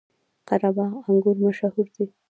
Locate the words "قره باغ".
0.47-0.93